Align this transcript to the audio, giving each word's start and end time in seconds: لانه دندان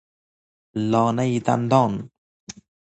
لانه 0.91 1.21
دندان 1.45 1.93